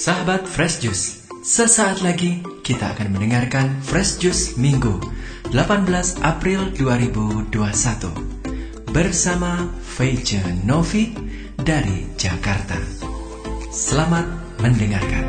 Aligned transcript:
Sahabat 0.00 0.48
Fresh 0.48 0.80
Juice, 0.80 1.28
sesaat 1.44 2.00
lagi 2.00 2.40
kita 2.64 2.96
akan 2.96 3.12
mendengarkan 3.12 3.84
Fresh 3.84 4.16
Juice 4.16 4.56
Minggu 4.56 4.96
18 5.52 6.24
April 6.24 6.72
2021 6.72 7.52
bersama 8.96 9.68
Feice 9.84 10.40
Novi 10.64 11.12
dari 11.60 12.08
Jakarta. 12.16 12.80
Selamat 13.68 14.24
mendengarkan. 14.64 15.28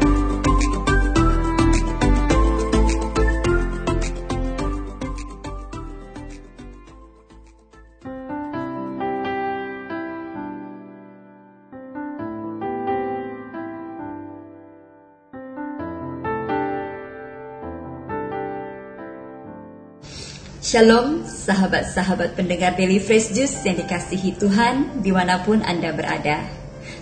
Shalom 20.72 21.28
sahabat-sahabat 21.28 22.40
pendengar 22.40 22.80
Daily 22.80 23.04
Fresh 23.04 23.36
Juice 23.36 23.60
yang 23.68 23.76
dikasihi 23.76 24.40
Tuhan 24.40 25.04
di 25.04 25.12
mana 25.12 25.44
pun 25.44 25.60
Anda 25.60 25.92
berada. 25.92 26.48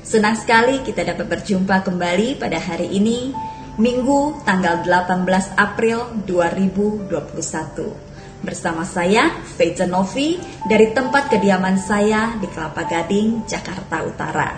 Senang 0.02 0.42
sekali 0.42 0.82
kita 0.82 1.06
dapat 1.06 1.30
berjumpa 1.30 1.86
kembali 1.86 2.42
pada 2.42 2.58
hari 2.58 2.90
ini 2.90 3.30
Minggu 3.78 4.42
tanggal 4.42 4.82
18 4.82 5.54
April 5.54 6.02
2021 6.26 8.42
Bersama 8.42 8.82
saya 8.90 9.38
Faith 9.38 9.86
Novi 9.86 10.42
dari 10.66 10.90
tempat 10.90 11.30
kediaman 11.30 11.78
saya 11.78 12.42
di 12.42 12.50
Kelapa 12.50 12.90
Gading, 12.90 13.46
Jakarta 13.46 14.02
Utara. 14.02 14.50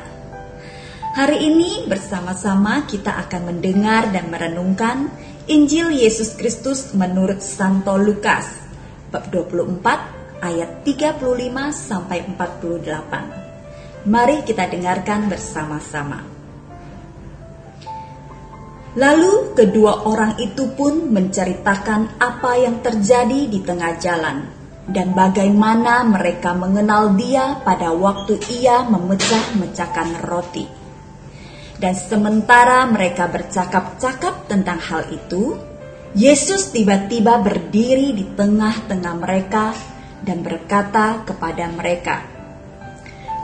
Hari 1.20 1.52
ini 1.52 1.84
bersama-sama 1.84 2.88
kita 2.88 3.20
akan 3.28 3.52
mendengar 3.52 4.08
dan 4.16 4.32
merenungkan 4.32 5.12
Injil 5.52 5.92
Yesus 5.92 6.40
Kristus 6.40 6.96
menurut 6.96 7.44
Santo 7.44 8.00
Lukas 8.00 8.71
bab 9.12 9.28
24 9.28 10.42
ayat 10.42 10.88
35 10.88 11.22
sampai 11.70 12.24
48. 12.32 14.08
Mari 14.10 14.42
kita 14.42 14.66
dengarkan 14.66 15.30
bersama-sama. 15.30 16.26
Lalu 18.92 19.56
kedua 19.56 20.04
orang 20.04 20.36
itu 20.42 20.68
pun 20.76 21.12
menceritakan 21.14 22.20
apa 22.20 22.52
yang 22.60 22.84
terjadi 22.84 23.48
di 23.48 23.64
tengah 23.64 23.96
jalan 24.02 24.44
dan 24.90 25.16
bagaimana 25.16 26.04
mereka 26.04 26.52
mengenal 26.52 27.16
dia 27.16 27.62
pada 27.64 27.96
waktu 27.96 28.36
ia 28.52 28.84
memecah-mecahkan 28.84 30.28
roti. 30.28 30.66
Dan 31.80 31.96
sementara 31.96 32.86
mereka 32.86 33.32
bercakap-cakap 33.32 34.46
tentang 34.52 34.78
hal 34.78 35.08
itu, 35.10 35.58
Yesus 36.12 36.76
tiba-tiba 36.76 37.40
berdiri 37.40 38.12
di 38.12 38.28
tengah-tengah 38.36 39.16
mereka 39.16 39.72
dan 40.20 40.44
berkata 40.44 41.24
kepada 41.24 41.72
mereka, 41.72 42.28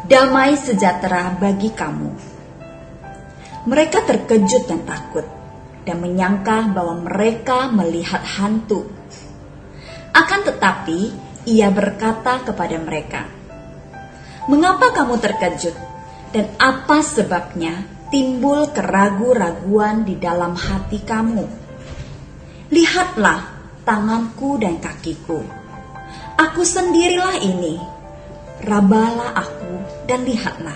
"Damai 0.03 0.59
sejahtera 0.59 1.31
bagi 1.39 1.71
kamu." 1.71 2.11
Mereka 3.71 4.03
terkejut 4.03 4.67
dan 4.67 4.83
takut 4.83 5.23
dan 5.87 6.03
menyangka 6.03 6.67
bahwa 6.75 7.07
mereka 7.07 7.71
melihat 7.71 8.19
hantu. 8.35 8.83
Akan 10.11 10.43
tetapi, 10.43 11.15
ia 11.47 11.71
berkata 11.71 12.43
kepada 12.43 12.75
mereka, 12.83 13.31
"Mengapa 14.51 14.91
kamu 14.91 15.15
terkejut 15.23 15.75
dan 16.35 16.51
apa 16.59 16.99
sebabnya 16.99 17.87
timbul 18.11 18.67
keragu-raguan 18.75 20.03
di 20.03 20.19
dalam 20.19 20.51
hati 20.51 20.99
kamu?" 20.99 21.66
Lihatlah 22.67 23.47
tanganku 23.87 24.59
dan 24.59 24.75
kakiku. 24.83 25.39
Aku 26.35 26.67
sendirilah 26.67 27.39
ini. 27.39 27.79
Rabalah 28.59 29.31
aku 29.39 30.03
dan 30.03 30.27
lihatlah. 30.27 30.75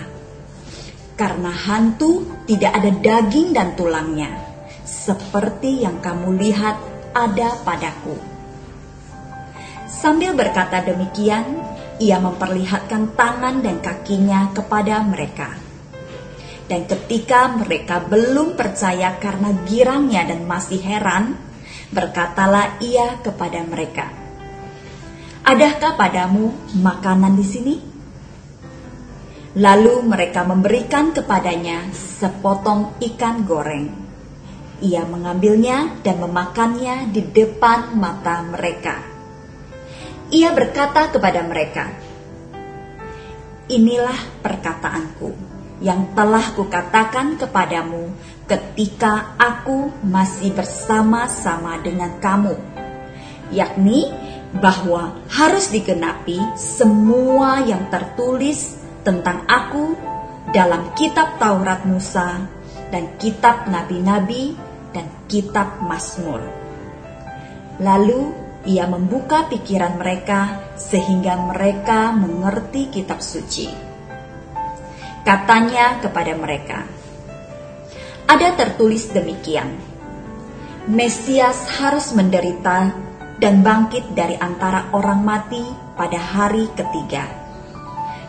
Karena 1.12 1.52
hantu 1.52 2.24
tidak 2.48 2.72
ada 2.80 2.88
daging 2.96 3.52
dan 3.52 3.76
tulangnya, 3.76 4.32
seperti 4.88 5.84
yang 5.84 6.00
kamu 6.00 6.32
lihat 6.40 6.80
ada 7.12 7.60
padaku. 7.60 8.16
Sambil 9.84 10.32
berkata 10.32 10.80
demikian, 10.80 11.60
ia 12.00 12.16
memperlihatkan 12.16 13.12
tangan 13.12 13.60
dan 13.60 13.84
kakinya 13.84 14.48
kepada 14.56 15.04
mereka. 15.04 15.60
Dan 16.64 16.88
ketika 16.88 17.52
mereka 17.52 18.00
belum 18.00 18.56
percaya 18.56 19.20
karena 19.20 19.52
girangnya 19.68 20.24
dan 20.32 20.48
masih 20.48 20.80
heran, 20.80 21.51
Berkatalah 21.92 22.80
ia 22.80 23.20
kepada 23.20 23.60
mereka, 23.68 24.08
"Adakah 25.44 25.92
padamu 26.00 26.56
makanan 26.80 27.36
di 27.36 27.44
sini?" 27.44 27.76
Lalu 29.60 30.00
mereka 30.08 30.40
memberikan 30.48 31.12
kepadanya 31.12 31.92
sepotong 31.92 32.96
ikan 33.12 33.44
goreng. 33.44 33.92
Ia 34.80 35.04
mengambilnya 35.04 36.00
dan 36.00 36.24
memakannya 36.24 37.12
di 37.12 37.28
depan 37.28 37.92
mata 38.00 38.40
mereka. 38.40 38.96
Ia 40.32 40.48
berkata 40.56 41.12
kepada 41.12 41.44
mereka, 41.44 41.92
"Inilah 43.68 44.40
perkataanku 44.40 45.51
yang 45.82 46.14
telah 46.14 46.54
kukatakan 46.54 47.36
kepadamu 47.36 48.14
ketika 48.46 49.34
aku 49.34 49.90
masih 50.06 50.54
bersama-sama 50.54 51.82
dengan 51.82 52.22
kamu, 52.22 52.54
yakni 53.50 54.14
bahwa 54.54 55.18
harus 55.26 55.74
digenapi 55.74 56.38
semua 56.54 57.66
yang 57.66 57.90
tertulis 57.90 58.78
tentang 59.02 59.42
aku 59.50 59.98
dalam 60.54 60.94
kitab 60.94 61.42
Taurat 61.42 61.82
Musa 61.82 62.46
dan 62.94 63.18
kitab 63.18 63.66
nabi-nabi 63.66 64.54
dan 64.94 65.08
kitab 65.26 65.82
Mazmur. 65.82 66.44
Lalu 67.80 68.20
ia 68.68 68.86
membuka 68.86 69.50
pikiran 69.50 69.98
mereka 69.98 70.70
sehingga 70.78 71.34
mereka 71.50 72.14
mengerti 72.14 72.92
kitab 72.92 73.18
suci. 73.18 73.91
Katanya 75.22 76.02
kepada 76.02 76.34
mereka, 76.34 76.82
ada 78.26 78.58
tertulis 78.58 79.06
demikian. 79.14 79.70
Mesias 80.90 81.62
harus 81.78 82.10
menderita 82.10 82.90
dan 83.38 83.62
bangkit 83.62 84.18
dari 84.18 84.34
antara 84.34 84.90
orang 84.90 85.22
mati 85.22 85.62
pada 85.94 86.18
hari 86.18 86.66
ketiga. 86.74 87.22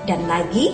Dan 0.06 0.30
lagi, 0.30 0.70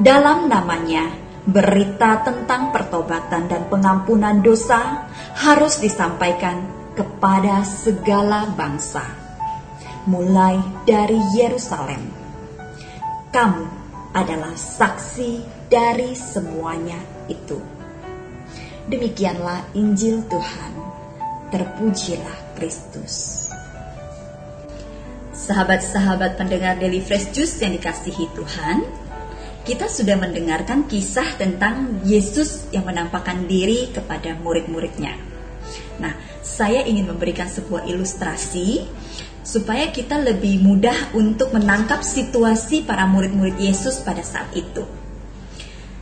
dalam 0.00 0.48
namanya 0.48 1.12
berita 1.44 2.24
tentang 2.24 2.72
pertobatan 2.72 3.44
dan 3.44 3.68
pengampunan 3.68 4.40
dosa 4.40 5.04
harus 5.36 5.84
disampaikan 5.84 6.64
kepada 6.96 7.60
segala 7.60 8.48
bangsa, 8.56 9.04
mulai 10.08 10.56
dari 10.88 11.20
Yerusalem. 11.36 12.08
Kamu 13.28 13.83
adalah 14.14 14.54
saksi 14.54 15.42
dari 15.66 16.14
semuanya 16.14 16.96
itu. 17.26 17.58
Demikianlah 18.86 19.74
Injil 19.74 20.22
Tuhan. 20.30 20.72
Terpujilah 21.50 22.38
Kristus. 22.54 23.46
Sahabat-sahabat 25.34 26.38
pendengar 26.38 26.78
Daily 26.78 27.02
Fresh 27.02 27.34
Juice 27.34 27.58
yang 27.60 27.74
dikasihi 27.74 28.30
Tuhan, 28.32 28.86
kita 29.66 29.90
sudah 29.90 30.14
mendengarkan 30.20 30.86
kisah 30.86 31.34
tentang 31.40 32.04
Yesus 32.06 32.70
yang 32.70 32.86
menampakkan 32.86 33.48
diri 33.50 33.90
kepada 33.90 34.36
murid-muridnya. 34.38 35.16
Nah, 35.98 36.14
saya 36.44 36.84
ingin 36.84 37.08
memberikan 37.08 37.48
sebuah 37.48 37.88
ilustrasi 37.88 38.84
supaya 39.44 39.92
kita 39.92 40.16
lebih 40.18 40.64
mudah 40.64 41.12
untuk 41.12 41.52
menangkap 41.52 42.00
situasi 42.00 42.82
para 42.82 43.04
murid-murid 43.04 43.60
Yesus 43.60 44.00
pada 44.00 44.24
saat 44.24 44.48
itu. 44.56 44.82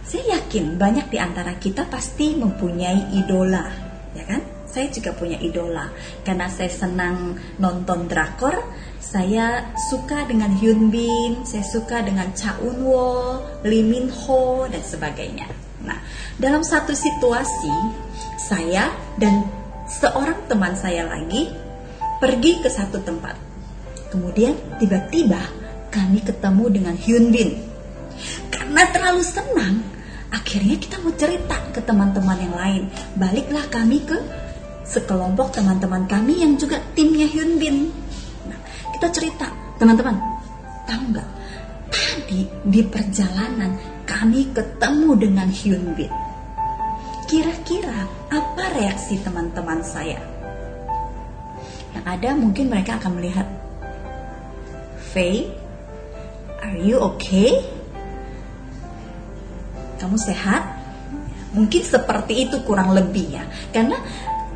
Saya 0.06 0.38
yakin 0.38 0.78
banyak 0.78 1.10
di 1.10 1.18
antara 1.18 1.58
kita 1.58 1.90
pasti 1.90 2.38
mempunyai 2.38 3.18
idola, 3.18 3.66
ya 4.14 4.24
kan? 4.24 4.40
Saya 4.72 4.88
juga 4.88 5.12
punya 5.12 5.36
idola 5.36 5.92
karena 6.24 6.48
saya 6.48 6.72
senang 6.72 7.36
nonton 7.60 8.08
drakor. 8.08 8.56
Saya 9.02 9.74
suka 9.92 10.24
dengan 10.24 10.56
Hyun 10.56 10.88
Bin, 10.88 11.44
saya 11.44 11.60
suka 11.60 12.00
dengan 12.00 12.32
Cha 12.32 12.56
Eun 12.56 12.80
Woo, 12.80 13.44
Lee 13.68 13.84
Min 13.84 14.08
Ho 14.08 14.64
dan 14.64 14.80
sebagainya. 14.80 15.44
Nah, 15.84 16.00
dalam 16.40 16.64
satu 16.64 16.96
situasi 16.96 17.72
saya 18.40 18.88
dan 19.20 19.44
seorang 19.84 20.48
teman 20.48 20.72
saya 20.72 21.04
lagi 21.04 21.52
pergi 22.22 22.62
ke 22.62 22.70
satu 22.70 23.02
tempat. 23.02 23.34
Kemudian 24.14 24.54
tiba-tiba 24.78 25.42
kami 25.90 26.22
ketemu 26.22 26.64
dengan 26.70 26.94
Hyun 26.94 27.34
Bin. 27.34 27.50
Karena 28.46 28.86
terlalu 28.94 29.26
senang, 29.26 29.82
akhirnya 30.30 30.78
kita 30.78 31.02
mau 31.02 31.10
cerita 31.18 31.58
ke 31.74 31.82
teman-teman 31.82 32.38
yang 32.38 32.54
lain. 32.54 32.82
Baliklah 33.18 33.66
kami 33.66 34.06
ke 34.06 34.14
sekelompok 34.86 35.50
teman-teman 35.50 36.06
kami 36.06 36.46
yang 36.46 36.54
juga 36.54 36.78
timnya 36.94 37.26
Hyun 37.26 37.58
Bin. 37.58 37.90
Nah, 38.46 38.60
kita 38.94 39.10
cerita, 39.10 39.50
teman-teman, 39.82 40.14
tahu 40.86 41.02
nggak? 41.10 41.28
Tadi 41.90 42.46
di 42.70 42.80
perjalanan 42.86 43.74
kami 44.06 44.54
ketemu 44.54 45.10
dengan 45.18 45.48
Hyun 45.50 45.84
Bin. 45.98 46.12
Kira-kira 47.26 48.06
apa 48.30 48.64
reaksi 48.78 49.18
teman-teman 49.18 49.82
saya? 49.82 50.31
Yang 51.92 52.04
ada 52.08 52.28
mungkin 52.34 52.66
mereka 52.72 52.96
akan 52.96 53.12
melihat, 53.20 53.46
Faye, 55.12 55.52
are 56.64 56.78
you 56.80 56.96
okay? 57.00 57.60
kamu 60.02 60.18
sehat? 60.18 60.62
Mungkin 61.54 61.82
seperti 61.86 62.50
itu 62.50 62.58
kurang 62.66 62.90
lebih 62.90 63.38
ya. 63.38 63.44
Karena 63.70 64.02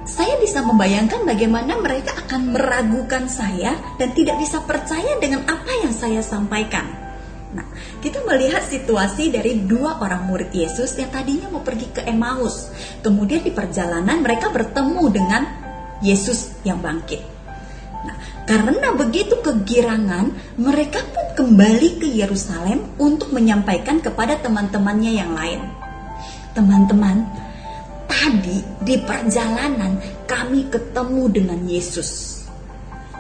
saya 0.02 0.34
bisa 0.42 0.66
membayangkan 0.66 1.22
bagaimana 1.22 1.78
mereka 1.78 2.18
akan 2.26 2.50
meragukan 2.50 3.30
saya 3.30 3.78
dan 3.94 4.10
tidak 4.10 4.42
bisa 4.42 4.58
percaya 4.66 5.14
dengan 5.22 5.46
apa 5.46 5.86
yang 5.86 5.94
saya 5.94 6.18
sampaikan. 6.18 7.06
Nah, 7.54 7.64
kita 8.02 8.26
melihat 8.26 8.60
situasi 8.66 9.30
dari 9.30 9.64
dua 9.64 10.02
orang 10.02 10.26
murid 10.26 10.50
Yesus 10.50 10.98
yang 10.98 11.14
tadinya 11.14 11.46
mau 11.48 11.62
pergi 11.62 11.94
ke 11.94 12.02
Emmaus. 12.04 12.74
Kemudian 13.00 13.46
di 13.46 13.54
perjalanan 13.54 14.18
mereka 14.20 14.50
bertemu 14.50 15.04
dengan 15.14 15.42
Yesus 16.04 16.56
yang 16.66 16.80
bangkit. 16.84 17.22
Nah, 18.06 18.16
karena 18.46 18.94
begitu 18.94 19.40
kegirangan, 19.42 20.30
mereka 20.60 21.02
pun 21.10 21.26
kembali 21.34 21.98
ke 21.98 22.06
Yerusalem 22.06 22.86
untuk 23.02 23.34
menyampaikan 23.34 23.98
kepada 23.98 24.38
teman-temannya 24.38 25.12
yang 25.18 25.34
lain. 25.34 25.60
Teman-teman, 26.54 27.26
tadi 28.06 28.62
di 28.80 28.96
perjalanan 29.02 29.98
kami 30.24 30.70
ketemu 30.70 31.22
dengan 31.28 31.60
Yesus. 31.66 32.42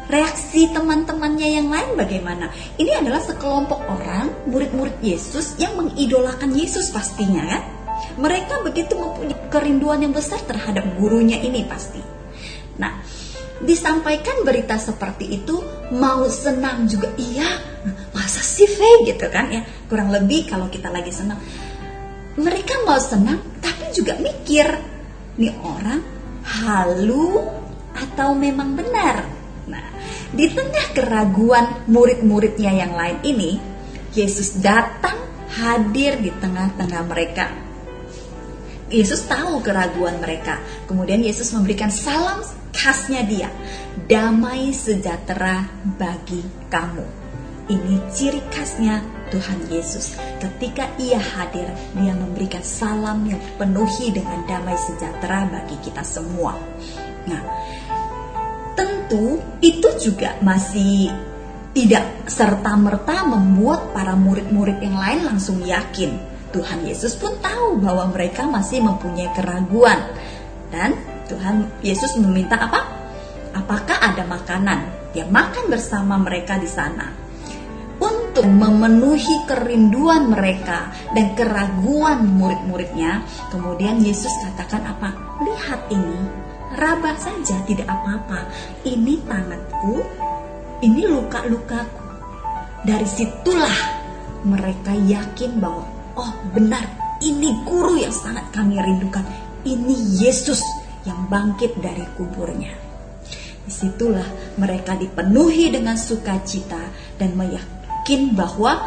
Reaksi 0.06 0.70
teman-temannya 0.70 1.58
yang 1.58 1.66
lain 1.66 1.98
bagaimana? 1.98 2.46
Ini 2.78 3.02
adalah 3.02 3.18
sekelompok 3.26 3.90
orang, 3.90 4.30
murid-murid 4.46 5.02
Yesus 5.02 5.58
yang 5.58 5.74
mengidolakan 5.74 6.54
Yesus 6.54 6.94
pastinya 6.94 7.42
kan? 7.42 7.62
Mereka 8.14 8.62
begitu 8.62 8.94
mempunyai 8.94 9.50
kerinduan 9.50 10.06
yang 10.06 10.14
besar 10.14 10.38
terhadap 10.46 10.86
gurunya 10.94 11.42
ini 11.42 11.66
pasti. 11.66 12.15
Nah, 12.76 13.00
disampaikan 13.62 14.44
berita 14.44 14.76
seperti 14.76 15.42
itu 15.42 15.60
mau 15.96 16.26
senang 16.28 16.84
juga. 16.84 17.08
Iya 17.16 17.48
masa 18.12 18.42
sih 18.42 18.68
Faye 18.68 19.08
gitu 19.08 19.26
kan 19.32 19.48
ya. 19.48 19.62
Kurang 19.88 20.12
lebih 20.12 20.48
kalau 20.50 20.68
kita 20.68 20.92
lagi 20.92 21.12
senang. 21.12 21.40
Mereka 22.36 22.84
mau 22.84 23.00
senang 23.00 23.40
tapi 23.64 23.88
juga 23.96 24.18
mikir 24.20 24.66
nih 25.40 25.56
orang 25.64 26.00
halu 26.44 27.40
atau 27.96 28.36
memang 28.36 28.76
benar? 28.76 29.24
Nah 29.72 29.86
di 30.36 30.52
tengah 30.52 30.92
keraguan 30.92 31.88
murid-muridnya 31.88 32.76
yang 32.76 32.92
lain 32.92 33.24
ini 33.24 33.56
Yesus 34.12 34.60
datang 34.60 35.16
hadir 35.56 36.20
di 36.20 36.28
tengah-tengah 36.28 37.02
mereka 37.08 37.48
Yesus 38.86 39.26
tahu 39.26 39.58
keraguan 39.66 40.22
mereka. 40.22 40.62
Kemudian 40.86 41.18
Yesus 41.18 41.50
memberikan 41.50 41.90
salam 41.90 42.42
khasnya 42.70 43.26
dia, 43.26 43.50
damai 44.06 44.70
sejahtera 44.70 45.66
bagi 45.98 46.44
kamu. 46.70 47.06
Ini 47.66 47.94
ciri 48.14 48.38
khasnya 48.46 49.02
Tuhan 49.34 49.66
Yesus. 49.66 50.14
Ketika 50.38 50.86
ia 51.02 51.18
hadir, 51.18 51.66
dia 51.98 52.14
memberikan 52.14 52.62
salam 52.62 53.26
yang 53.26 53.42
penuhi 53.58 54.14
dengan 54.14 54.46
damai 54.46 54.78
sejahtera 54.78 55.50
bagi 55.50 55.74
kita 55.82 56.06
semua. 56.06 56.54
Nah, 57.26 57.42
tentu 58.78 59.42
itu 59.58 59.88
juga 59.98 60.38
masih 60.38 61.10
tidak 61.74 62.30
serta-merta 62.30 63.26
membuat 63.26 63.90
para 63.90 64.14
murid-murid 64.14 64.78
yang 64.78 64.94
lain 64.94 65.20
langsung 65.26 65.58
yakin 65.66 66.35
Tuhan 66.54 66.86
Yesus 66.86 67.18
pun 67.18 67.34
tahu 67.42 67.82
bahwa 67.82 68.10
mereka 68.10 68.46
masih 68.46 68.82
mempunyai 68.84 69.30
keraguan. 69.34 69.98
Dan 70.70 70.94
Tuhan 71.26 71.66
Yesus 71.82 72.18
meminta 72.18 72.58
apa? 72.58 72.86
Apakah 73.56 73.98
ada 73.98 74.22
makanan? 74.28 75.10
Dia 75.16 75.24
makan 75.26 75.72
bersama 75.72 76.20
mereka 76.20 76.60
di 76.60 76.68
sana. 76.68 77.08
Untuk 77.96 78.44
memenuhi 78.44 79.48
kerinduan 79.48 80.28
mereka 80.28 80.92
dan 81.16 81.32
keraguan 81.32 82.28
murid-muridnya, 82.36 83.24
kemudian 83.48 83.96
Yesus 84.04 84.28
katakan 84.44 84.84
apa? 84.84 85.16
Lihat 85.40 85.88
ini, 85.88 86.20
raba 86.76 87.16
saja 87.16 87.56
tidak 87.64 87.88
apa-apa. 87.88 88.44
Ini 88.84 89.24
tanganku, 89.24 90.04
ini 90.84 91.08
luka-lukaku. 91.08 92.04
Dari 92.84 93.08
situlah 93.08 93.78
mereka 94.44 94.92
yakin 94.92 95.56
bahwa 95.56 95.95
oh 96.16 96.32
benar 96.52 97.06
ini 97.24 97.64
guru 97.64 97.96
yang 97.96 98.12
sangat 98.12 98.52
kami 98.52 98.76
rindukan. 98.76 99.24
Ini 99.64 100.20
Yesus 100.20 100.60
yang 101.08 101.26
bangkit 101.32 101.78
dari 101.80 102.04
kuburnya. 102.14 102.74
Di 103.66 103.72
situlah 103.72 104.54
mereka 104.60 104.94
dipenuhi 104.94 105.72
dengan 105.72 105.98
sukacita 105.98 106.78
dan 107.18 107.34
meyakin 107.34 108.36
bahwa 108.36 108.84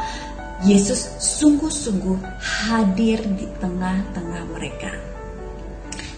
Yesus 0.63 1.19
sungguh-sungguh 1.19 2.19
hadir 2.39 3.23
di 3.23 3.47
tengah-tengah 3.59 4.43
mereka. 4.55 4.91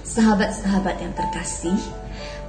Sahabat-sahabat 0.05 0.99
yang 0.99 1.13
terkasih, 1.13 1.77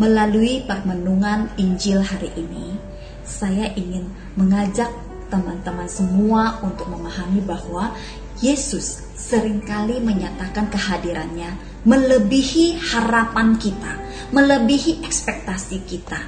melalui 0.01 0.65
permenungan 0.65 1.53
Injil 1.61 2.01
hari 2.01 2.33
ini, 2.35 2.77
saya 3.23 3.71
ingin 3.77 4.09
mengajak 4.35 4.89
teman-teman 5.33 5.89
semua 5.89 6.61
untuk 6.61 6.93
memahami 6.93 7.41
bahwa 7.41 7.97
Yesus 8.43 9.07
sering 9.15 9.63
kali 9.63 10.03
menyatakan 10.03 10.67
kehadirannya 10.67 11.55
melebihi 11.87 12.75
harapan 12.91 13.55
kita, 13.55 14.03
melebihi 14.35 15.07
ekspektasi 15.07 15.87
kita. 15.87 16.19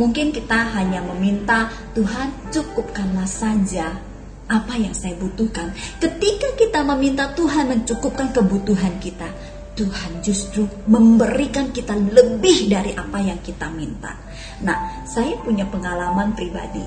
Mungkin 0.00 0.32
kita 0.32 0.72
hanya 0.80 1.04
meminta 1.04 1.68
Tuhan 1.92 2.48
cukupkanlah 2.48 3.28
saja 3.28 4.00
apa 4.48 4.74
yang 4.80 4.96
saya 4.96 5.12
butuhkan. 5.20 5.76
Ketika 6.00 6.56
kita 6.56 6.80
meminta 6.88 7.36
Tuhan 7.36 7.68
mencukupkan 7.68 8.32
kebutuhan 8.32 8.96
kita, 8.96 9.28
Tuhan 9.76 10.24
justru 10.24 10.64
memberikan 10.88 11.68
kita 11.68 11.94
lebih 11.94 12.72
dari 12.72 12.96
apa 12.96 13.20
yang 13.20 13.44
kita 13.44 13.68
minta. 13.68 14.16
Nah, 14.64 15.04
saya 15.04 15.36
punya 15.44 15.68
pengalaman 15.68 16.32
pribadi. 16.32 16.82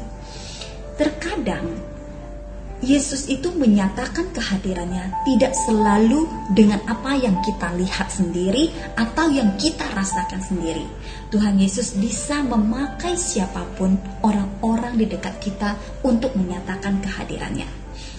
Terkadang 0.97 1.90
Yesus 2.81 3.29
itu 3.29 3.53
menyatakan 3.53 4.33
kehadirannya 4.33 5.13
tidak 5.21 5.53
selalu 5.53 6.25
dengan 6.49 6.81
apa 6.89 7.13
yang 7.13 7.37
kita 7.45 7.69
lihat 7.77 8.09
sendiri 8.09 8.73
atau 8.97 9.29
yang 9.29 9.53
kita 9.61 9.85
rasakan 9.93 10.41
sendiri. 10.41 10.89
Tuhan 11.29 11.61
Yesus 11.61 11.93
bisa 11.93 12.41
memakai 12.41 13.13
siapa 13.13 13.69
pun 13.77 14.01
orang-orang 14.25 14.97
di 14.97 15.05
dekat 15.05 15.37
kita 15.37 15.77
untuk 16.01 16.33
menyatakan 16.33 16.97
kehadirannya. 17.05 17.69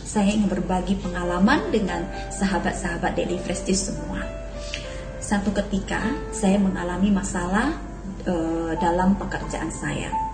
Saya 0.06 0.30
ingin 0.30 0.46
berbagi 0.46 0.94
pengalaman 0.94 1.74
dengan 1.74 2.06
sahabat-sahabat 2.30 3.18
Daily 3.18 3.42
Fresh 3.42 3.66
semua. 3.74 4.22
Satu 5.18 5.50
ketika 5.50 6.06
saya 6.30 6.62
mengalami 6.62 7.10
masalah 7.10 7.74
uh, 8.30 8.78
dalam 8.78 9.18
pekerjaan 9.18 9.74
saya 9.74 10.31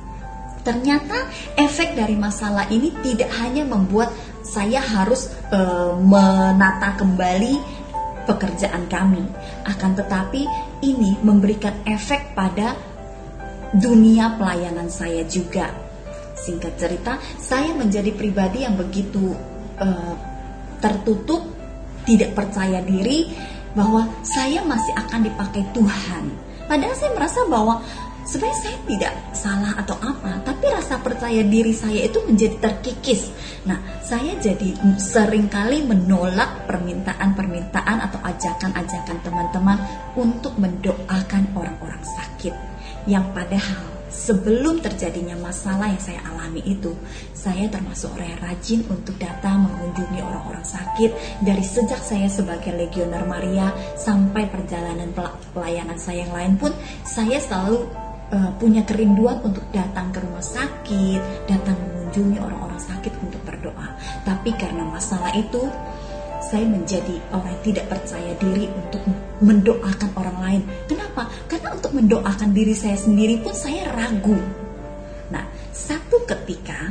ternyata 0.69 1.17
efek 1.57 1.97
dari 1.97 2.13
masalah 2.13 2.69
ini 2.69 2.93
tidak 3.01 3.33
hanya 3.41 3.65
membuat 3.65 4.13
saya 4.45 4.85
harus 4.85 5.33
e, 5.49 5.61
menata 5.97 6.93
kembali 7.01 7.57
pekerjaan 8.29 8.85
kami, 8.93 9.25
akan 9.65 9.97
tetapi 9.97 10.45
ini 10.85 11.17
memberikan 11.25 11.73
efek 11.89 12.37
pada 12.37 12.77
dunia 13.73 14.37
pelayanan 14.37 14.93
saya 14.93 15.25
juga. 15.25 15.73
Singkat 16.37 16.77
cerita, 16.77 17.17
saya 17.41 17.73
menjadi 17.73 18.13
pribadi 18.13 18.69
yang 18.69 18.77
begitu 18.77 19.33
e, 19.81 19.89
tertutup, 20.85 21.49
tidak 22.05 22.37
percaya 22.37 22.85
diri 22.85 23.33
bahwa 23.73 24.05
saya 24.21 24.61
masih 24.69 24.93
akan 25.01 25.33
dipakai 25.33 25.65
Tuhan. 25.73 26.25
Padahal 26.69 26.93
saya 26.93 27.13
merasa 27.17 27.41
bahwa 27.49 27.81
sebenarnya 28.29 28.59
saya 28.61 28.79
tidak 28.85 29.13
salah 29.33 29.73
atau 29.81 29.97
apa, 30.05 30.45
tapi 30.45 30.69
rasa 30.69 31.01
percaya 31.01 31.41
diri 31.41 31.73
saya 31.73 32.05
itu 32.05 32.21
menjadi 32.29 32.61
terkikis. 32.61 33.33
Nah, 33.65 33.81
saya 34.05 34.37
jadi 34.37 34.77
sering 35.01 35.49
kali 35.49 35.81
menolak 35.81 36.69
permintaan-permintaan 36.69 37.99
atau 38.05 38.21
ajakan-ajakan 38.21 39.19
teman-teman 39.25 39.79
untuk 40.15 40.53
mendoakan 40.61 41.57
orang-orang 41.57 42.05
sakit. 42.05 42.53
Yang 43.09 43.25
padahal 43.33 43.85
sebelum 44.13 44.85
terjadinya 44.85 45.37
masalah 45.41 45.89
yang 45.89 46.03
saya 46.05 46.21
alami 46.29 46.61
itu, 46.69 46.93
saya 47.33 47.65
termasuk 47.73 48.13
orang 48.13 48.37
yang 48.37 48.43
rajin 48.45 48.81
untuk 48.93 49.17
datang 49.17 49.65
mengunjungi 49.65 50.21
orang-orang 50.21 50.65
sakit 50.69 51.41
dari 51.41 51.65
sejak 51.65 52.01
saya 52.05 52.29
sebagai 52.29 52.77
legioner 52.77 53.25
Maria 53.25 53.73
sampai 53.97 54.45
perjalanan 54.53 55.17
pelayanan 55.57 55.97
saya 55.97 56.29
yang 56.29 56.35
lain 56.37 56.55
pun 56.61 56.73
saya 57.09 57.41
selalu 57.41 58.08
uh, 58.33 58.51
punya 58.57 58.85
kerinduan 58.85 59.41
untuk 59.45 59.65
datang 59.73 60.13
ke 60.13 60.21
rumah 60.21 60.45
sakit, 60.45 61.49
datang 61.49 61.77
mengunjungi 61.77 62.39
orang-orang 62.41 62.81
sakit 62.81 63.13
untuk 63.25 63.41
berdoa. 63.45 63.89
Tapi 64.25 64.51
karena 64.57 64.85
masalah 64.85 65.33
itu 65.37 65.69
saya 66.39 66.65
menjadi 66.65 67.21
orang 67.35 67.53
yang 67.53 67.65
tidak 67.67 67.87
percaya 67.93 68.33
diri 68.41 68.67
untuk 68.73 69.03
mendoakan 69.45 70.11
orang 70.17 70.39
lain. 70.41 70.63
Kenapa? 70.89 71.29
Karena 71.45 71.77
untuk 71.77 71.93
mendoakan 71.93 72.51
diri 72.57 72.73
saya 72.73 72.97
sendiri 72.97 73.45
pun 73.45 73.53
saya 73.53 73.93
ragu. 73.93 74.39
Nah, 75.29 75.45
satu 75.75 76.25
ketika 76.25 76.89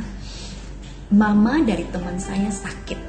mama 1.10 1.58
dari 1.64 1.88
teman 1.90 2.20
saya 2.22 2.52
sakit. 2.52 3.00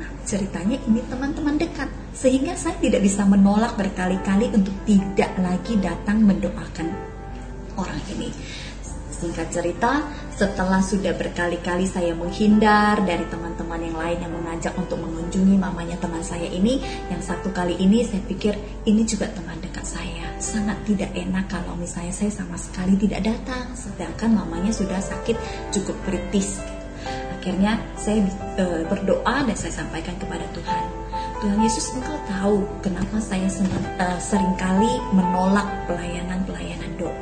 Nah, 0.00 0.08
ceritanya 0.24 0.80
ini 0.88 1.04
teman-teman 1.06 1.60
dekat, 1.60 1.86
sehingga 2.16 2.56
saya 2.56 2.74
tidak 2.80 3.04
bisa 3.04 3.22
menolak 3.28 3.76
berkali-kali 3.76 4.50
untuk 4.50 4.74
tidak 4.88 5.30
lagi 5.38 5.76
datang 5.78 6.24
mendoakan 6.24 7.12
orang 7.76 8.00
ini. 8.12 8.30
Singkat 9.22 9.54
cerita, 9.54 10.02
setelah 10.34 10.82
sudah 10.82 11.14
berkali-kali 11.14 11.86
saya 11.86 12.10
menghindar 12.10 12.98
dari 13.06 13.22
teman-teman 13.30 13.78
yang 13.78 13.94
lain 13.94 14.18
yang 14.18 14.34
mengajak 14.34 14.74
untuk 14.74 14.98
mengunjungi 14.98 15.62
mamanya 15.62 15.94
teman 16.02 16.26
saya 16.26 16.50
ini, 16.50 16.82
yang 17.06 17.22
satu 17.22 17.54
kali 17.54 17.78
ini 17.78 18.02
saya 18.02 18.18
pikir 18.26 18.58
ini 18.82 19.06
juga 19.06 19.30
teman 19.30 19.62
dekat 19.62 19.86
saya. 19.86 20.26
Sangat 20.42 20.74
tidak 20.82 21.14
enak 21.14 21.46
kalau 21.46 21.78
misalnya 21.78 22.10
saya 22.10 22.34
sama 22.34 22.58
sekali 22.58 22.98
tidak 22.98 23.22
datang, 23.22 23.70
sedangkan 23.78 24.42
mamanya 24.42 24.74
sudah 24.74 24.98
sakit 24.98 25.38
cukup 25.70 25.94
kritis. 26.02 26.58
Akhirnya 27.38 27.78
saya 27.94 28.26
e, 28.58 28.82
berdoa 28.90 29.46
dan 29.46 29.54
saya 29.54 29.86
sampaikan 29.86 30.18
kepada 30.18 30.42
Tuhan. 30.50 30.84
Tuhan 31.42 31.58
Yesus 31.62 31.94
engkau 31.94 32.18
tahu 32.26 32.66
kenapa 32.82 33.22
saya 33.22 33.46
e, 33.46 34.06
sering 34.18 34.58
kali 34.58 34.90
menolak 35.14 35.86
pelayanan-pelayanan 35.86 36.90
doa. 36.98 37.21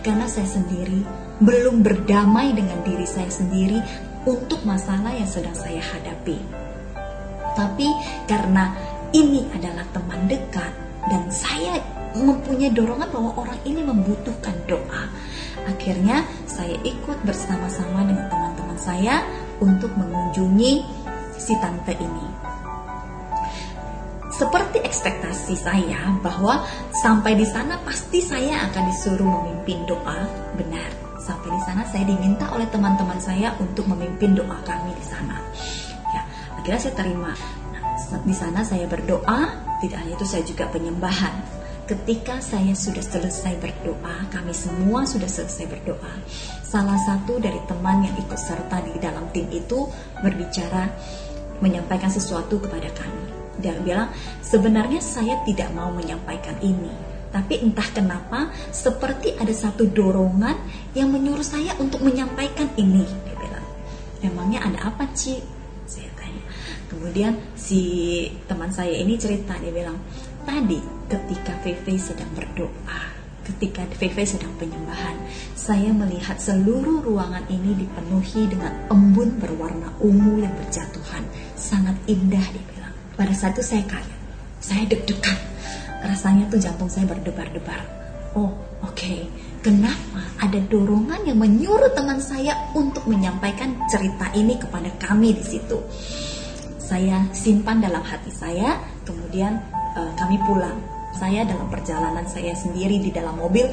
Karena 0.00 0.24
saya 0.24 0.48
sendiri 0.48 1.04
belum 1.40 1.84
berdamai 1.84 2.56
dengan 2.56 2.80
diri 2.84 3.04
saya 3.04 3.28
sendiri 3.28 3.80
untuk 4.24 4.64
masalah 4.64 5.12
yang 5.12 5.28
sedang 5.28 5.56
saya 5.56 5.80
hadapi. 5.80 6.36
Tapi 7.56 7.88
karena 8.24 8.72
ini 9.12 9.44
adalah 9.52 9.84
teman 9.92 10.24
dekat 10.28 10.72
dan 11.08 11.28
saya 11.28 11.80
mempunyai 12.14 12.72
dorongan 12.74 13.08
bahwa 13.10 13.30
orang 13.38 13.60
ini 13.64 13.80
membutuhkan 13.84 14.54
doa. 14.66 15.10
Akhirnya 15.68 16.24
saya 16.48 16.74
ikut 16.82 17.20
bersama-sama 17.22 18.02
dengan 18.06 18.26
teman-teman 18.32 18.78
saya 18.80 19.22
untuk 19.60 19.92
mengunjungi 19.94 20.72
si 21.36 21.54
tante 21.60 21.94
ini. 21.96 22.49
Seperti 24.40 24.80
ekspektasi 24.80 25.52
saya 25.52 26.16
bahwa 26.24 26.64
sampai 26.96 27.36
di 27.36 27.44
sana 27.44 27.76
pasti 27.84 28.24
saya 28.24 28.72
akan 28.72 28.88
disuruh 28.88 29.28
memimpin 29.28 29.84
doa, 29.84 30.24
benar 30.56 31.10
sampai 31.20 31.52
di 31.52 31.60
sana 31.62 31.84
saya 31.84 32.08
diminta 32.08 32.48
oleh 32.50 32.64
teman-teman 32.72 33.20
saya 33.20 33.52
untuk 33.60 33.84
memimpin 33.86 34.32
doa 34.32 34.56
kami 34.64 34.96
di 34.96 35.04
sana. 35.04 35.36
Ya, 36.16 36.24
akhirnya 36.56 36.80
saya 36.80 36.94
terima. 36.96 37.36
Nah, 37.70 38.20
di 38.24 38.34
sana 38.34 38.64
saya 38.64 38.88
berdoa, 38.88 39.40
tidak 39.84 39.98
hanya 40.00 40.16
itu 40.16 40.26
saya 40.26 40.42
juga 40.42 40.66
penyembahan. 40.72 41.60
Ketika 41.84 42.38
saya 42.40 42.72
sudah 42.72 43.02
selesai 43.02 43.60
berdoa, 43.60 44.26
kami 44.32 44.54
semua 44.54 45.04
sudah 45.04 45.28
selesai 45.28 45.68
berdoa. 45.68 46.14
Salah 46.64 46.98
satu 47.02 47.36
dari 47.42 47.60
teman 47.66 48.06
yang 48.06 48.14
ikut 48.16 48.38
serta 48.38 48.80
di 48.88 48.94
dalam 49.02 49.28
tim 49.34 49.50
itu 49.52 49.84
berbicara 50.22 50.88
menyampaikan 51.60 52.08
sesuatu 52.08 52.62
kepada 52.62 52.88
kami. 52.94 53.39
Dia 53.60 53.76
bilang, 53.80 54.08
sebenarnya 54.40 54.98
saya 55.04 55.38
tidak 55.44 55.70
mau 55.76 55.92
menyampaikan 55.92 56.56
ini, 56.64 56.90
tapi 57.30 57.62
entah 57.62 57.86
kenapa 57.94 58.50
seperti 58.74 59.38
ada 59.38 59.54
satu 59.54 59.86
dorongan 59.86 60.58
yang 60.98 61.14
menyuruh 61.14 61.46
saya 61.46 61.78
untuk 61.78 62.02
menyampaikan 62.02 62.66
ini. 62.74 63.06
Dia 63.06 63.36
bilang, 63.38 63.66
emangnya 64.24 64.66
ada 64.66 64.90
apa 64.90 65.06
Ci? 65.14 65.38
Saya 65.86 66.10
tanya. 66.18 66.42
Kemudian 66.90 67.38
si 67.54 67.82
teman 68.50 68.74
saya 68.74 68.98
ini 68.98 69.14
cerita, 69.14 69.54
dia 69.62 69.70
bilang, 69.70 69.98
tadi 70.42 70.82
ketika 71.06 71.54
VV 71.62 71.86
sedang 72.00 72.30
berdoa, 72.34 73.00
ketika 73.46 73.86
VV 73.98 74.16
sedang 74.26 74.50
penyembahan, 74.58 75.14
saya 75.54 75.94
melihat 75.94 76.38
seluruh 76.38 77.02
ruangan 77.06 77.46
ini 77.46 77.78
dipenuhi 77.78 78.50
dengan 78.50 78.74
embun 78.90 79.38
berwarna 79.38 79.94
ungu 80.02 80.42
yang 80.42 80.54
berjatuhan. 80.58 81.22
Sangat 81.54 81.94
indah, 82.10 82.42
bilang. 82.50 82.79
Pada 83.20 83.36
saat 83.36 83.52
itu 83.52 83.76
saya 83.76 83.84
kaget, 83.84 84.18
saya 84.64 84.82
deg-degan 84.88 85.50
rasanya 86.00 86.48
tuh 86.48 86.56
jantung 86.56 86.88
saya 86.88 87.04
berdebar-debar. 87.04 87.80
Oh, 88.32 88.48
oke. 88.80 88.96
Okay. 88.96 89.28
Kenapa 89.60 90.24
ada 90.40 90.56
dorongan 90.72 91.28
yang 91.28 91.36
menyuruh 91.36 91.92
teman 91.92 92.16
saya 92.16 92.56
untuk 92.72 93.04
menyampaikan 93.04 93.76
cerita 93.92 94.32
ini 94.32 94.56
kepada 94.56 94.88
kami 94.96 95.36
di 95.36 95.44
situ? 95.44 95.76
Saya 96.80 97.28
simpan 97.36 97.84
dalam 97.84 98.00
hati 98.00 98.32
saya, 98.32 98.80
kemudian 99.04 99.60
uh, 99.92 100.16
kami 100.16 100.40
pulang. 100.48 100.80
Saya 101.12 101.44
dalam 101.44 101.68
perjalanan 101.68 102.24
saya 102.24 102.56
sendiri 102.56 103.04
di 103.04 103.12
dalam 103.12 103.36
mobil, 103.36 103.68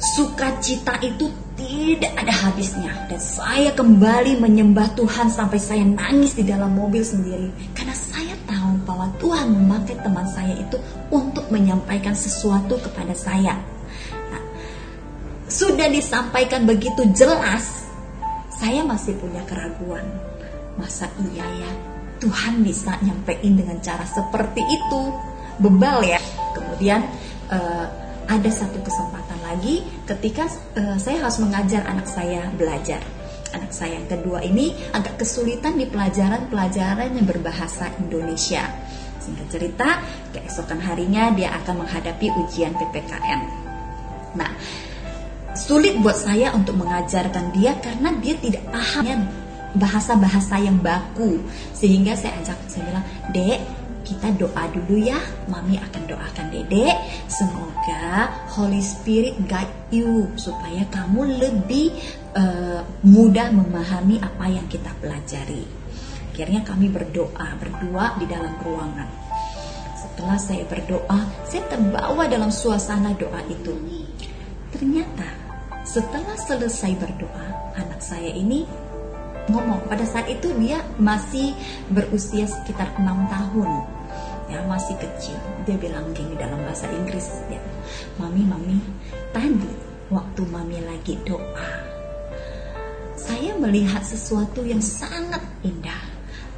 sukacita 0.00 0.98
itu 1.06 1.30
tidak 1.54 2.16
ada 2.16 2.32
habisnya 2.32 2.88
dan 3.06 3.20
saya 3.20 3.70
kembali 3.76 4.40
menyembah 4.40 4.96
Tuhan 4.96 5.28
sampai 5.28 5.60
saya 5.60 5.84
nangis 5.84 6.32
di 6.32 6.48
dalam 6.48 6.72
mobil 6.72 7.04
sendiri 7.04 7.52
karena 7.76 7.92
Tuhan 9.18 9.50
memakai 9.50 9.98
teman 9.98 10.26
saya 10.30 10.54
itu 10.54 10.76
untuk 11.10 11.48
menyampaikan 11.50 12.14
sesuatu 12.14 12.78
kepada 12.78 13.16
saya. 13.16 13.58
Nah, 14.12 14.42
sudah 15.50 15.90
disampaikan 15.90 16.68
begitu 16.68 17.08
jelas, 17.16 17.88
saya 18.54 18.84
masih 18.84 19.16
punya 19.18 19.42
keraguan. 19.48 20.04
Masa 20.78 21.10
iya 21.34 21.44
ya 21.44 21.70
Tuhan 22.20 22.60
bisa 22.60 23.00
nyampein 23.00 23.56
dengan 23.56 23.80
cara 23.80 24.04
seperti 24.04 24.60
itu? 24.60 25.02
Bebal 25.56 26.04
ya. 26.04 26.20
Kemudian 26.52 27.00
uh, 27.48 27.86
ada 28.28 28.50
satu 28.52 28.78
kesempatan 28.84 29.40
lagi 29.42 29.82
ketika 30.04 30.46
uh, 30.76 30.96
saya 31.00 31.24
harus 31.24 31.40
mengajar 31.40 31.82
anak 31.88 32.06
saya 32.06 32.46
belajar. 32.54 33.00
Anak 33.50 33.74
saya 33.74 33.98
yang 33.98 34.06
kedua 34.06 34.42
ini 34.46 34.74
agak 34.94 35.22
kesulitan 35.22 35.74
di 35.74 35.86
pelajaran-pelajaran 35.90 37.18
yang 37.18 37.26
berbahasa 37.26 37.90
Indonesia 37.98 38.62
Singkat 39.20 39.48
cerita, 39.52 39.88
keesokan 40.32 40.80
harinya 40.80 41.28
dia 41.36 41.52
akan 41.60 41.84
menghadapi 41.84 42.32
ujian 42.40 42.72
PPKN. 42.72 43.40
Nah, 44.32 44.50
sulit 45.52 46.00
buat 46.00 46.16
saya 46.16 46.56
untuk 46.56 46.80
mengajarkan 46.80 47.52
dia 47.52 47.76
karena 47.84 48.16
dia 48.16 48.34
tidak 48.40 48.64
paham 48.72 49.28
bahasa-bahasa 49.76 50.64
yang 50.64 50.80
baku. 50.80 51.44
Sehingga 51.76 52.16
saya 52.16 52.40
ajak, 52.40 52.58
saya 52.64 52.88
bilang, 52.88 53.06
Dek, 53.36 53.60
kita 54.08 54.32
doa 54.40 54.64
dulu 54.72 54.96
ya. 54.96 55.20
Mami 55.52 55.76
akan 55.76 56.02
doakan 56.08 56.46
Dedek. 56.48 56.96
Semoga 57.28 58.32
Holy 58.56 58.80
Spirit 58.80 59.36
guide 59.44 59.70
you 59.92 60.32
supaya 60.40 60.82
kamu 60.88 61.38
lebih 61.38 61.92
uh, 62.34 62.80
mudah 63.02 63.50
memahami 63.50 64.22
apa 64.22 64.46
yang 64.50 64.66
kita 64.70 64.90
pelajari. 64.98 65.66
Akhirnya 66.30 66.64
kami 66.64 66.88
berdoa 66.88 67.48
berdua 67.60 68.16
di 68.16 68.24
dalam 68.24 68.56
ruangan. 68.64 69.08
Setelah 69.92 70.38
saya 70.40 70.64
berdoa, 70.64 71.20
saya 71.44 71.62
terbawa 71.68 72.24
dalam 72.24 72.48
suasana 72.48 73.12
doa 73.12 73.44
itu. 73.50 73.76
Ternyata 74.72 75.28
setelah 75.84 76.36
selesai 76.40 76.96
berdoa, 76.96 77.76
anak 77.76 78.00
saya 78.00 78.32
ini 78.32 78.64
ngomong. 79.52 79.84
Pada 79.90 80.06
saat 80.06 80.30
itu 80.30 80.48
dia 80.56 80.80
masih 80.96 81.52
berusia 81.92 82.46
sekitar 82.48 82.94
enam 82.96 83.26
tahun. 83.28 83.70
Ya, 84.48 84.64
masih 84.66 84.98
kecil. 84.98 85.38
Dia 85.62 85.78
bilang 85.78 86.10
gini 86.10 86.34
dalam 86.34 86.58
bahasa 86.66 86.90
Inggris, 86.90 87.44
ya. 87.46 87.60
Mami, 88.18 88.42
mami, 88.48 88.82
tadi 89.30 89.70
waktu 90.10 90.42
mami 90.50 90.82
lagi 90.82 91.14
doa, 91.22 91.79
melihat 93.60 94.00
sesuatu 94.00 94.64
yang 94.64 94.80
sangat 94.80 95.44
indah 95.60 96.10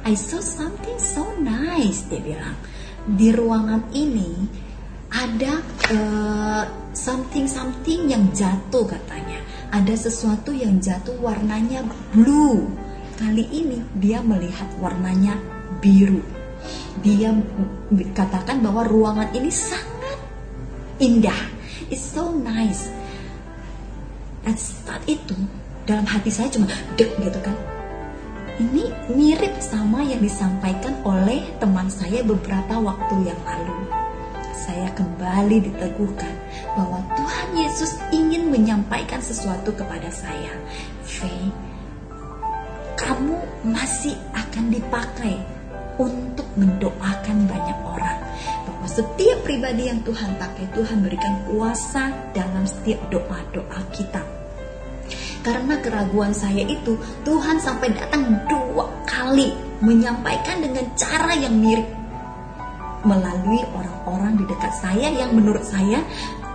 I 0.03 0.19
saw 0.19 0.43
something 0.43 0.99
so 0.99 1.23
nice, 1.39 2.03
dia 2.11 2.19
bilang. 2.19 2.59
Di 3.07 3.31
ruangan 3.31 3.87
ini 3.95 4.35
ada 5.07 5.63
uh, 5.95 6.63
something 6.91 7.47
something 7.47 8.11
yang 8.11 8.27
jatuh 8.35 8.83
katanya. 8.83 9.39
Ada 9.71 10.11
sesuatu 10.11 10.51
yang 10.51 10.83
jatuh 10.83 11.15
warnanya 11.23 11.87
blue. 12.11 12.67
Kali 13.15 13.47
ini 13.47 13.79
dia 13.95 14.19
melihat 14.19 14.67
warnanya 14.75 15.39
biru. 15.79 16.19
Dia 16.99 17.31
katakan 18.11 18.59
bahwa 18.59 18.83
ruangan 18.83 19.31
ini 19.31 19.47
sangat 19.47 20.19
indah. 20.99 21.47
It's 21.87 22.11
so 22.11 22.35
nice. 22.35 22.91
At 24.43 24.59
saat 24.59 25.07
itu 25.07 25.62
dalam 25.83 26.07
hati 26.07 26.31
saya 26.31 26.47
cuma 26.47 26.67
dek 26.95 27.11
gitu 27.19 27.39
kan. 27.43 27.55
Ini 28.53 28.85
mirip 29.09 29.57
sama 29.59 30.05
yang 30.05 30.21
disampaikan 30.21 30.93
oleh 31.01 31.41
teman 31.57 31.89
saya 31.89 32.21
beberapa 32.21 32.77
waktu 32.77 33.33
yang 33.33 33.41
lalu. 33.41 33.89
Saya 34.53 34.93
kembali 34.93 35.73
diteguhkan 35.73 36.33
bahwa 36.77 37.01
Tuhan 37.17 37.49
Yesus 37.57 37.97
ingin 38.13 38.53
menyampaikan 38.53 39.19
sesuatu 39.19 39.73
kepada 39.73 40.07
saya. 40.13 40.53
Faye, 41.03 41.49
kamu 42.95 43.35
masih 43.65 44.15
akan 44.31 44.71
dipakai 44.71 45.35
untuk 45.97 46.47
mendoakan 46.55 47.37
banyak 47.49 47.79
orang. 47.83 48.21
Bahwa 48.69 48.87
setiap 48.87 49.41
pribadi 49.43 49.89
yang 49.89 49.99
Tuhan 50.05 50.37
pakai, 50.37 50.69
Tuhan 50.77 51.01
berikan 51.01 51.43
kuasa 51.49 52.13
dalam 52.31 52.63
setiap 52.69 53.01
doa-doa 53.09 53.81
kita. 53.91 54.42
Karena 55.43 55.75
keraguan 55.83 56.31
saya 56.31 56.63
itu, 56.63 56.95
Tuhan 57.27 57.59
sampai 57.59 57.91
datang 57.91 58.47
dua 58.47 58.87
kali 59.03 59.51
menyampaikan 59.83 60.63
dengan 60.63 60.87
cara 60.95 61.35
yang 61.35 61.59
mirip. 61.59 61.85
Melalui 63.03 63.59
orang-orang 63.75 64.39
di 64.39 64.47
dekat 64.47 64.71
saya 64.79 65.11
yang 65.11 65.35
menurut 65.35 65.67
saya 65.67 65.99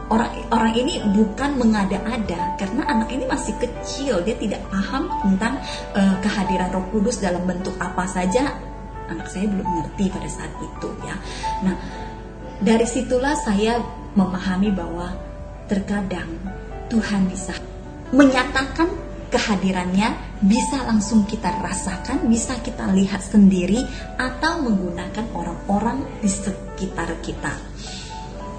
orang 0.09 0.33
orang 0.49 0.75
ini 0.75 1.01
bukan 1.13 1.61
mengada-ada. 1.61 2.57
Karena 2.57 2.83
anak 2.89 3.13
ini 3.13 3.25
masih 3.29 3.55
kecil 3.61 4.25
dia 4.25 4.37
tidak 4.41 4.65
paham 4.73 5.09
tentang 5.25 5.61
uh, 5.93 6.17
kehadiran 6.25 6.73
Roh 6.73 6.85
Kudus 6.89 7.21
dalam 7.21 7.45
bentuk 7.45 7.77
apa 7.79 8.09
saja. 8.09 8.57
Anak 9.09 9.29
saya 9.29 9.49
belum 9.49 9.65
mengerti 9.65 10.13
pada 10.13 10.29
saat 10.29 10.53
itu 10.61 10.89
ya. 11.05 11.17
Nah 11.65 11.77
dari 12.61 12.85
situlah 12.89 13.37
saya 13.39 13.81
memahami 14.17 14.73
bahwa 14.73 15.15
terkadang 15.69 16.29
Tuhan 16.89 17.29
bisa 17.29 17.55
menyatakan 18.13 18.89
kehadirannya 19.29 20.41
bisa 20.41 20.87
langsung 20.89 21.29
kita 21.29 21.53
rasakan, 21.61 22.31
bisa 22.31 22.57
kita 22.65 22.89
lihat 22.97 23.21
sendiri 23.21 23.85
atau 24.17 24.65
menggunakan 24.65 25.27
orang-orang 25.37 26.05
di 26.25 26.31
sekitar 26.31 27.13
kita. 27.21 27.53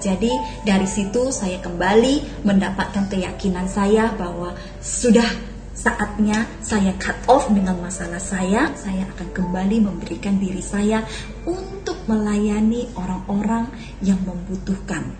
Jadi 0.00 0.32
dari 0.64 0.88
situ 0.88 1.28
saya 1.28 1.60
kembali 1.60 2.44
mendapatkan 2.48 3.12
keyakinan 3.12 3.68
saya 3.68 4.08
bahwa 4.16 4.56
sudah 4.80 5.28
saatnya 5.76 6.48
saya 6.64 6.96
cut 6.96 7.16
off 7.28 7.48
dengan 7.52 7.76
masalah 7.80 8.20
saya, 8.20 8.72
saya 8.76 9.04
akan 9.16 9.28
kembali 9.32 9.84
memberikan 9.84 10.40
diri 10.40 10.64
saya 10.64 11.04
untuk 11.44 12.00
melayani 12.08 12.88
orang-orang 12.96 13.68
yang 14.00 14.20
membutuhkan. 14.24 15.12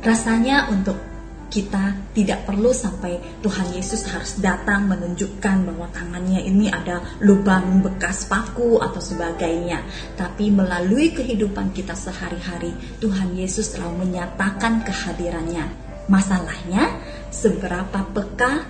Rasanya 0.00 0.70
untuk 0.70 1.09
kita 1.50 2.14
tidak 2.14 2.46
perlu 2.46 2.70
sampai 2.70 3.42
Tuhan 3.42 3.74
Yesus 3.74 4.06
harus 4.06 4.38
datang 4.38 4.86
menunjukkan 4.86 5.66
bahwa 5.66 5.90
tangannya 5.90 6.46
ini 6.46 6.70
ada 6.70 7.02
lubang 7.20 7.82
bekas 7.82 8.30
paku 8.30 8.78
atau 8.78 9.02
sebagainya. 9.02 9.82
Tapi 10.14 10.54
melalui 10.54 11.10
kehidupan 11.10 11.74
kita 11.74 11.98
sehari-hari, 11.98 12.70
Tuhan 13.02 13.34
Yesus 13.34 13.74
selalu 13.74 14.06
menyatakan 14.06 14.86
kehadirannya. 14.86 15.66
Masalahnya, 16.06 16.96
seberapa 17.34 18.06
peka 18.14 18.64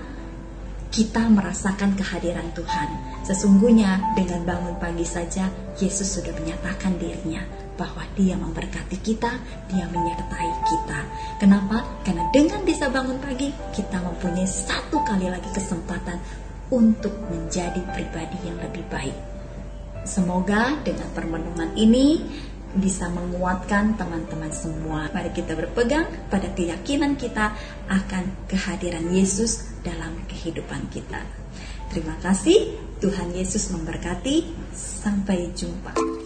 kita 0.90 1.22
merasakan 1.30 1.94
kehadiran 1.94 2.50
Tuhan. 2.56 2.88
Sesungguhnya 3.22 4.16
dengan 4.18 4.42
bangun 4.42 4.74
pagi 4.82 5.06
saja 5.06 5.46
Yesus 5.78 6.18
sudah 6.18 6.34
menyatakan 6.34 6.98
dirinya 6.98 7.69
bahwa 7.80 8.04
dia 8.12 8.36
memberkati 8.36 9.00
kita, 9.00 9.40
dia 9.72 9.88
menyertai 9.88 10.50
kita. 10.68 11.00
Kenapa? 11.40 11.80
Karena 12.04 12.28
dengan 12.28 12.60
bisa 12.68 12.92
bangun 12.92 13.16
pagi, 13.16 13.48
kita 13.72 14.04
mempunyai 14.04 14.44
satu 14.44 15.00
kali 15.08 15.32
lagi 15.32 15.48
kesempatan 15.48 16.20
untuk 16.68 17.16
menjadi 17.32 17.80
pribadi 17.96 18.36
yang 18.44 18.60
lebih 18.60 18.84
baik. 18.92 19.16
Semoga 20.04 20.76
dengan 20.84 21.08
permenungan 21.16 21.72
ini 21.80 22.20
bisa 22.76 23.10
menguatkan 23.10 23.98
teman-teman 23.98 24.52
semua. 24.54 25.10
Mari 25.10 25.32
kita 25.34 25.56
berpegang 25.58 26.06
pada 26.30 26.52
keyakinan 26.52 27.16
kita 27.16 27.56
akan 27.90 28.46
kehadiran 28.46 29.10
Yesus 29.10 29.80
dalam 29.82 30.20
kehidupan 30.30 30.86
kita. 30.92 31.24
Terima 31.90 32.14
kasih, 32.22 32.78
Tuhan 33.02 33.34
Yesus 33.34 33.74
memberkati. 33.74 34.68
Sampai 34.70 35.50
jumpa. 35.56 36.19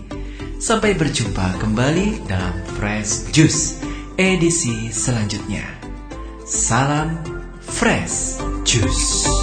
Sampai 0.63 0.95
berjumpa 0.95 1.59
kembali 1.59 2.23
dalam 2.31 2.55
Fresh 2.79 3.27
Juice 3.35 3.83
edisi 4.15 4.87
selanjutnya. 4.95 5.67
Salam 6.47 7.19
Fresh 7.59 8.39
Juice. 8.63 9.38